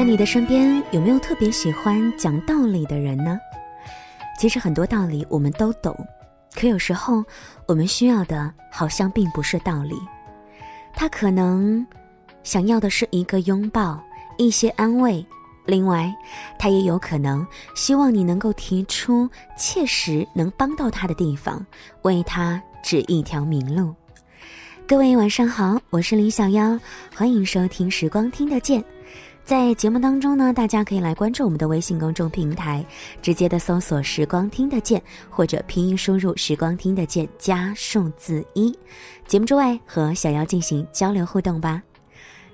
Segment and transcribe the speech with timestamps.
[0.00, 3.38] 在你的身边有没有特别喜欢讲道理的人呢？
[4.38, 5.94] 其实很多道理我们都懂，
[6.54, 7.22] 可有时候
[7.66, 9.94] 我们需要的好像并不是道理，
[10.94, 11.86] 他可能
[12.42, 14.02] 想要的是一个拥抱，
[14.38, 15.22] 一些安慰。
[15.66, 16.10] 另外，
[16.58, 21.62] 他也有可能希望你能够提出切实能帮到他的地方，
[22.04, 23.94] 为他指一条明路。
[24.88, 26.80] 各位晚上好，我是李小妖，
[27.14, 28.80] 欢迎收听《时光听得见》。
[29.50, 32.86] 在节目当中呢，大家可以来关注我们的微信公众平台，
[33.20, 38.72] 直接的搜索“时光听得见”或者拼音输入“时光听得见”加数字一。
[39.26, 41.82] 节目之外和小妖进行交流互动吧。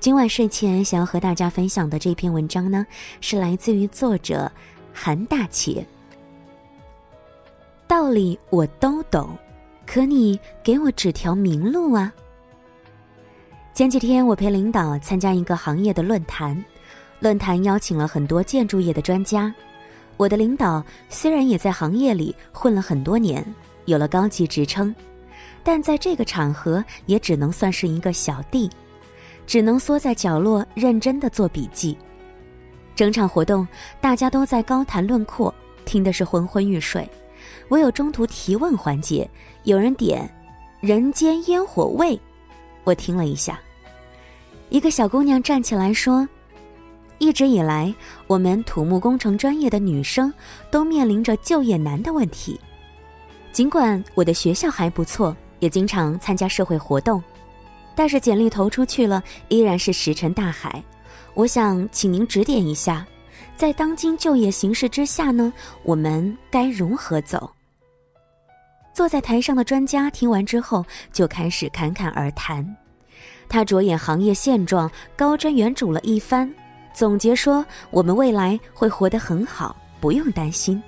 [0.00, 2.86] 今晚睡前想要和大家分享的这篇文章呢，
[3.22, 4.52] 是来自于作者
[4.92, 5.82] 韩大茄。
[7.88, 9.30] 道理我都懂，
[9.86, 12.12] 可你给我指条明路啊！
[13.72, 16.62] 前几天我陪领导参加一个行业的论坛，
[17.22, 19.54] 论坛邀请了很多建筑业的专家。
[20.16, 23.42] 我的领导虽然也在行业里混了很多年，
[23.84, 24.92] 有了高级职称，
[25.62, 28.68] 但在这个场合也只能算是一个小弟。
[29.44, 31.96] 只能缩在角落认真的做笔记。
[32.94, 33.66] 整场活动
[34.00, 35.52] 大家都在高谈论阔，
[35.84, 37.08] 听的是昏昏欲睡。
[37.68, 39.28] 唯有中途提问环节，
[39.64, 40.28] 有人点
[40.80, 42.18] “人间烟火味”，
[42.84, 43.60] 我听了一下。
[44.70, 46.26] 一个小姑娘站起来说
[47.22, 47.94] ：“一直以来，
[48.26, 50.34] 我们土木工程专业的女生
[50.72, 52.58] 都面临着就业难的问题。
[53.52, 57.22] 尽管我的学校还不错，也经常参加社会活动。”
[57.94, 60.82] 但是简历投出去了，依然是石沉大海。
[61.34, 63.06] 我想请您指点一下，
[63.56, 65.52] 在当今就业形势之下呢，
[65.84, 67.48] 我们该如何走？
[68.92, 72.66] 坐在台上的专家听完之后，就开始侃侃而谈。
[73.48, 76.52] 他着眼行业现状，高瞻远瞩了一番，
[76.92, 80.82] 总结说：“我们未来会活得很好，不用担心。”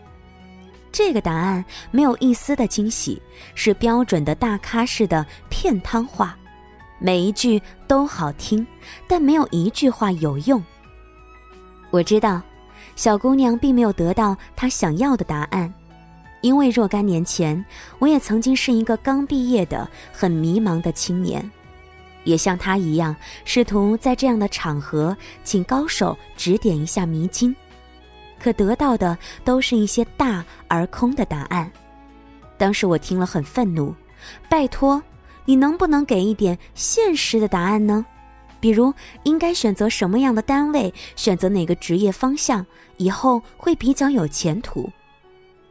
[0.93, 3.21] 这个答案没有一丝的惊喜，
[3.55, 6.37] 是标准的大咖式的片汤话。
[7.01, 8.65] 每一句都好听，
[9.09, 10.63] 但没有一句话有用。
[11.91, 12.41] 我知道，
[12.95, 15.73] 小姑娘并没有得到她想要的答案，
[16.41, 17.63] 因为若干年前，
[17.99, 21.51] 我也曾经是一个刚毕业的、很迷茫的青年，
[22.25, 23.15] 也像他一样，
[23.45, 27.55] 试图在这样的场合请高手指点一下迷津，
[28.39, 31.71] 可得到的都是一些大而空的答案。
[32.59, 33.95] 当时我听了很愤怒，
[34.49, 35.03] 拜托。
[35.47, 38.07] 你能不能给一点现实的答案呢？
[38.61, 42.65] 比如应该选择什么样的单位，选择哪个职业方向，
[42.97, 44.91] 以后会比较有前途？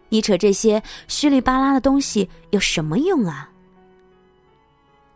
[0.09, 3.49] 你扯这些虚里巴拉的东西有什么用啊？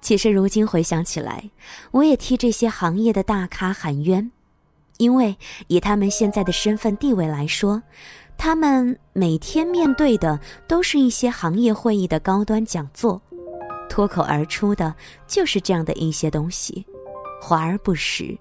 [0.07, 1.51] 其实如今回想起来，
[1.91, 4.31] 我也替这些行业的大咖喊冤，
[4.99, 5.35] 因为
[5.67, 7.83] 以他们现在的身份地位来说，
[8.37, 13.21] 他们每天面对的都是一些行业会议的高端讲座。
[13.89, 14.95] 脱口而出的
[15.27, 16.85] 就是这样的一些东西，
[17.41, 18.37] 华而不实。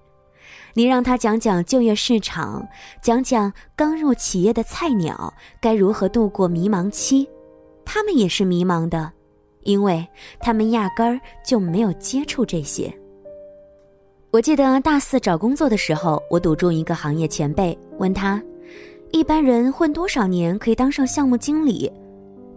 [0.73, 2.65] 你让他讲讲就业市场，
[3.01, 7.27] 讲讲刚入企业的菜鸟该如何度过迷茫期，
[7.83, 9.11] 他们也是迷茫的，
[9.67, 10.07] 因为
[10.39, 12.91] 他们压根儿就没有接触这些。
[14.31, 18.41] 我记得大四找工作的时候，我堵住一个行业前辈，问他：
[19.11, 21.91] 一般人混多少年可以当上项目经理？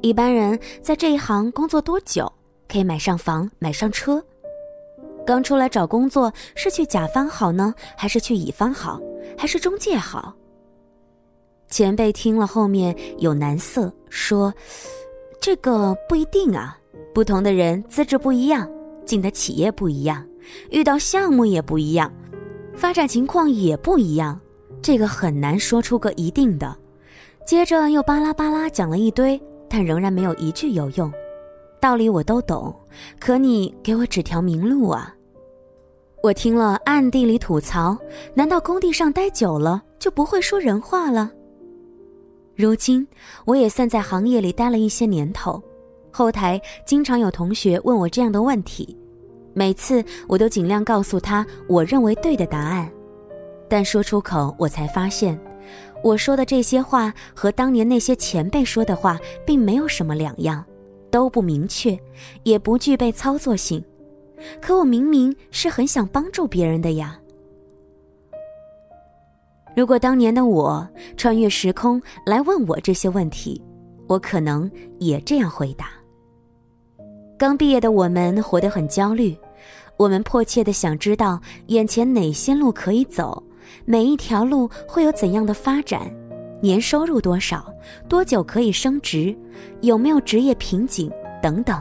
[0.03, 2.33] 一般人在这一行工作多久？
[2.69, 4.25] 可以买上房，买上车。
[5.27, 9.01] 刚出来找工作，是去甲方好呢，还是去乙方好，
[9.37, 10.33] 还是中介好？
[11.69, 14.55] 前辈听了后面有难色，说
[15.41, 16.79] ：“这个不一定啊，
[17.13, 18.69] 不同的人资质不一样，
[19.05, 20.25] 进的企业不一样，
[20.71, 22.13] 遇到项目也不一样，
[22.75, 24.41] 发展情况也不一样，
[24.81, 26.77] 这个很难说出个一定的。”
[27.45, 31.13] 接着又巴拉巴拉讲了一堆，但仍然没有一句有用。
[31.81, 32.73] 道理我都懂，
[33.19, 35.13] 可你给我指条明路啊！
[36.23, 37.97] 我听了暗地里吐槽：
[38.35, 41.33] 难道工地上待久了就不会说人话了？
[42.55, 43.05] 如今
[43.47, 45.61] 我也算在行业里待了一些年头，
[46.11, 48.97] 后台经常有同学问我这样的问题，
[49.55, 52.91] 每次我都尽量告诉他我认为对的答案，
[53.69, 55.39] 但说出口我才发现，
[56.03, 60.65] 我说的这些话和当年那些前辈说的话并没有什么两样。
[61.13, 61.99] 都不明确，
[62.45, 63.85] 也不具备操作性，
[64.63, 67.19] 可我明明是很想帮助别人的呀。
[69.75, 73.61] 如果当年的我穿越时空来问我这些问题，
[74.07, 74.71] 我可能
[75.01, 75.91] 也这样回答。
[77.41, 79.35] 刚毕业的我们活得很焦虑，
[79.97, 83.43] 我们迫切的想知道眼前哪些路可以走，
[83.87, 86.15] 每一条路会有怎样的发展，
[86.61, 87.73] 年收入多少，
[88.07, 89.35] 多久可以升职，
[89.81, 91.11] 有没有职业瓶颈
[91.43, 91.81] 等等。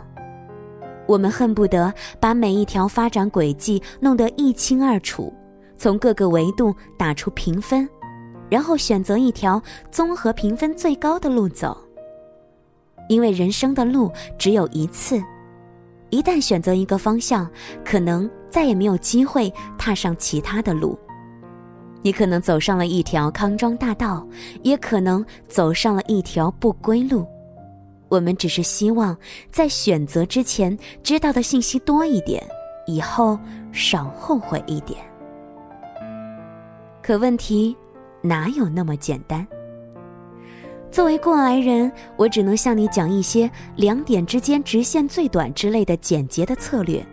[1.05, 5.33] 我们恨不得把每一条发展轨迹弄得一清二楚，
[5.77, 7.85] 从各个维度打出评分，
[8.49, 9.61] 然后选择一条
[9.91, 11.77] 综合评分最高的路走。
[13.09, 15.21] 因为人生的路只有一次，
[16.09, 17.49] 一旦选择一个方向，
[17.83, 20.97] 可能再也没有机会踏上其他的路。
[22.01, 24.25] 你可能走上了一条康庄大道，
[24.63, 27.27] 也可能走上了一条不归路。
[28.07, 29.15] 我们只是希望
[29.51, 32.43] 在选择之前知道的信息多一点，
[32.87, 33.37] 以后
[33.71, 34.99] 少后悔一点。
[37.03, 37.75] 可问题
[38.21, 39.45] 哪有那么简单？
[40.91, 47.05] 作为过来人，我只能向你讲一些两点之间直线最短之类的简洁的策略，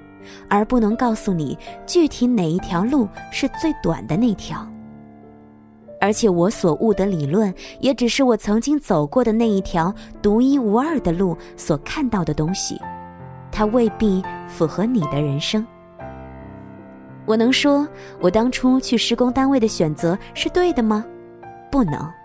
[0.49, 1.57] 而不能告诉你
[1.87, 4.67] 具体哪一条路是最短的那条。
[6.01, 12.81] 而且我所悟的理论，也只是我曾经走过的那一条独一无二的路所看到的东西，
[13.53, 15.67] 它未必符合你的人生。
[17.27, 17.87] 我能说
[18.21, 21.05] 我当初去施工单位的选择是对的吗？
[21.71, 22.16] 不能。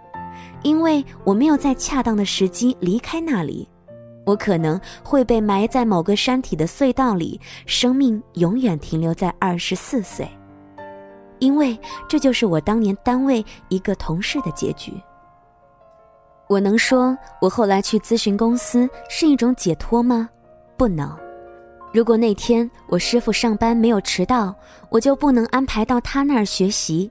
[0.63, 3.68] 因为我没有在恰当的时机离开那里，
[4.25, 10.30] 我可能会被埋在某个山体的隧道里，生命永远停留在二十四岁。
[11.40, 11.78] 因为
[12.08, 14.94] 这就是我当年单位一个同事的结局。
[16.48, 20.30] 我能说我后来去咨询公司是一种解脱吗？
[20.78, 21.18] 不能。
[21.92, 24.54] 如果那天我师傅上班没有迟到，
[24.90, 27.10] 我就不能安排到他那儿学习。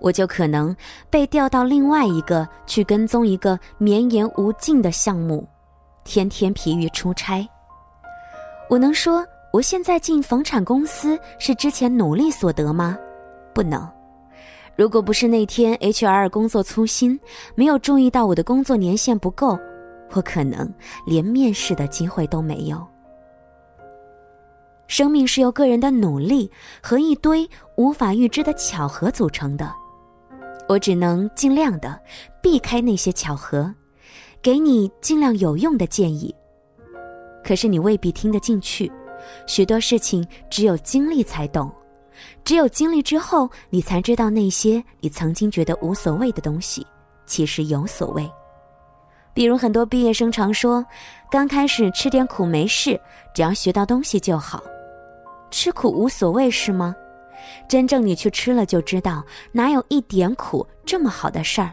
[0.00, 0.74] 我就可能
[1.10, 5.46] 被调到另外一个去跟踪一个绵延无尽的项目，
[6.04, 7.46] 天天疲于出差。
[8.68, 12.98] 我能说我现在进房产公司是之前努力所得吗？
[13.54, 13.88] 不能。
[14.74, 17.20] 如果不是那天 HR 工作粗心，
[17.54, 19.58] 没有注意到我的工作年限不够，
[20.12, 20.72] 我可能
[21.06, 22.86] 连面试的机会都没有。
[24.88, 26.50] 生命是由个人的努力
[26.82, 29.72] 和一堆无法预知的巧合组成的。
[30.68, 31.98] 我只能尽量的
[32.42, 33.72] 避开那些巧合，
[34.40, 36.34] 给你尽量有用的建议。
[37.44, 38.90] 可是你未必听得进去，
[39.46, 41.70] 许多事情只有经历才懂，
[42.44, 46.86] 只有经历之后，你才知道那些你曾经觉得无所谓的东西，
[47.26, 48.30] 其实有所谓。
[49.34, 50.84] 比如很多毕业生常说，
[51.30, 52.98] 刚开始吃点苦没事，
[53.34, 54.62] 只要学到东西就好，
[55.52, 56.96] 吃苦无所谓是吗？
[57.68, 61.72] 真正你去吃了就知道，哪有一点苦这么好的事儿？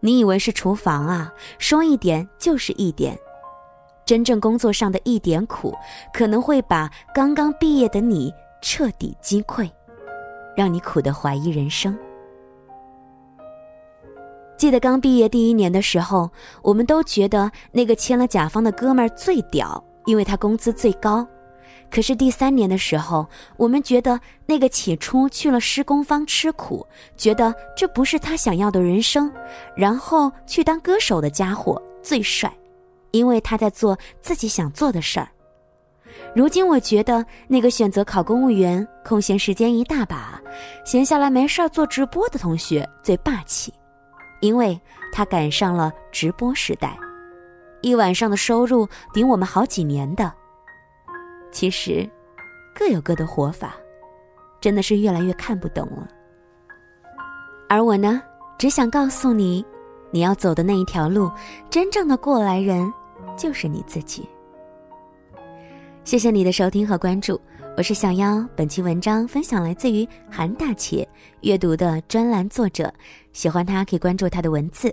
[0.00, 1.32] 你以为是厨房啊？
[1.58, 3.16] 说一点就是一点。
[4.04, 5.74] 真正工作上的一点苦，
[6.12, 8.30] 可能会把刚刚毕业的你
[8.60, 9.70] 彻底击溃，
[10.54, 11.96] 让你苦得怀疑人生。
[14.58, 16.30] 记得刚毕业第一年的时候，
[16.62, 21.26] 我们都觉得那个签了甲方的哥们儿最屌，因为他工资最高。
[21.90, 23.26] 可是第三年的时候，
[23.56, 26.84] 我们觉得那个起初去了施工方吃苦，
[27.16, 29.30] 觉得这不是他想要的人生，
[29.76, 32.52] 然后去当歌手的家伙最帅，
[33.12, 35.28] 因为他在做自己想做的事儿。
[36.34, 40.40] 如今我觉得那个选择考公务员，空闲时间一大把，
[40.84, 43.72] 闲下来没事儿做直播的同学最霸气，
[44.40, 44.80] 因为
[45.12, 46.98] 他赶上了直播时代，
[47.82, 50.32] 一晚上的收入顶我们好几年的。
[51.54, 52.06] 其实，
[52.74, 53.76] 各有各的活法，
[54.60, 56.08] 真的是越来越看不懂了。
[57.68, 58.20] 而我呢，
[58.58, 59.64] 只想告诉你，
[60.10, 61.30] 你要走的那一条路，
[61.70, 62.92] 真正的过来人
[63.36, 64.28] 就是你自己。
[66.02, 67.40] 谢谢你的收听和关注，
[67.76, 68.44] 我是小妖。
[68.56, 71.08] 本期文章分享来自于韩大且
[71.42, 72.92] 阅读的专栏作者，
[73.32, 74.92] 喜欢他可以关注他的文字。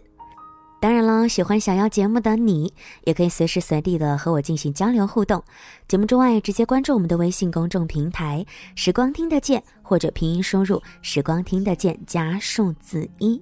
[0.82, 2.74] 当然了，喜欢小妖节目的你，
[3.04, 5.44] 也可以随时随地的和我进行交流互动。
[5.88, 13.40] 节目之外，直接关注我们的微信公众平台“时光听得见”，或者拼音输入“时光听得见”加数字一，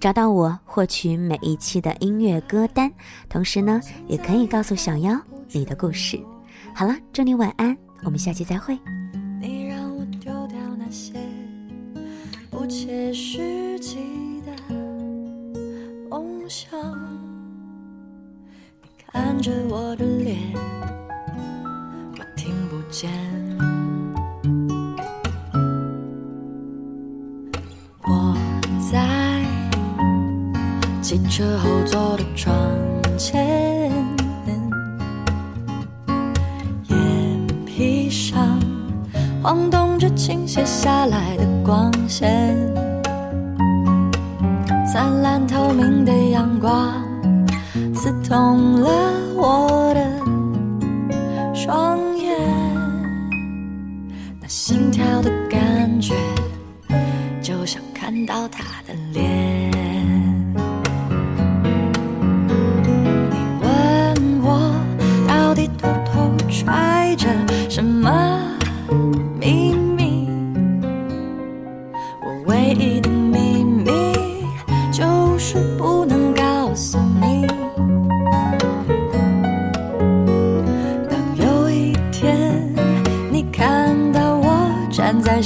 [0.00, 2.90] 找到我，获取每一期的音乐歌单。
[3.28, 5.16] 同时呢，也可以告诉小妖
[5.52, 6.20] 你的故事。
[6.74, 8.76] 好了，祝你晚安，我们下期再会。
[9.40, 11.12] 你让我丢掉那些
[12.50, 14.29] 不切实际。
[19.32, 20.36] 看着我的脸，
[22.18, 23.08] 我听不见。
[28.02, 28.36] 我
[28.90, 29.40] 在
[31.00, 32.52] 汽车后座的窗
[33.16, 33.92] 前，
[36.88, 38.58] 眼皮上
[39.44, 42.56] 晃动着倾泻下来的光线。
[44.92, 46.92] 灿烂透明的阳光，
[47.94, 52.38] 刺痛了我的双眼。
[54.38, 56.14] 那心跳的感觉，
[57.40, 59.49] 就像看到他的脸。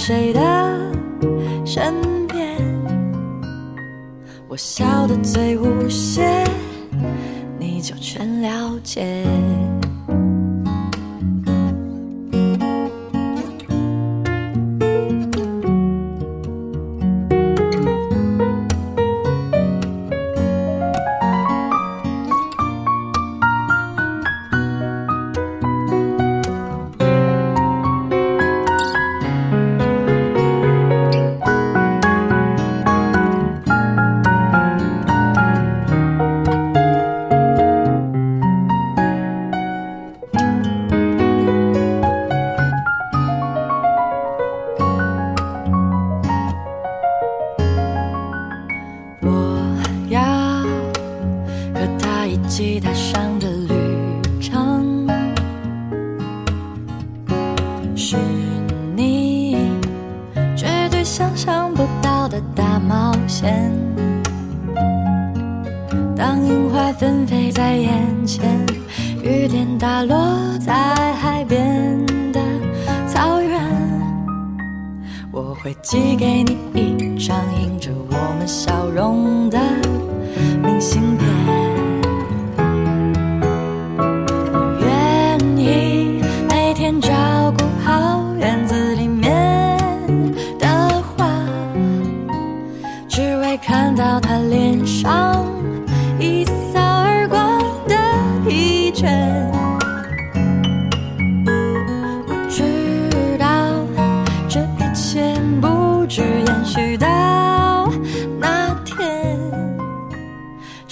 [0.07, 0.41] 谁的
[1.65, 1.95] 身
[2.27, 2.59] 边，
[4.47, 6.45] 我笑得最无邪，
[7.59, 9.25] 你就全了解。
[75.37, 79.59] 我会寄给你一张印着我们笑容的
[80.63, 81.64] 明信片。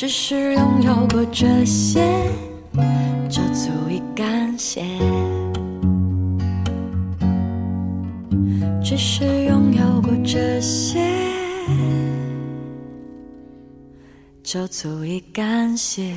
[0.03, 2.29] 只是拥有过这些
[3.31, 4.83] 就足以感谢，
[8.83, 11.09] 只是拥有过这些
[14.43, 16.13] 就足以感谢。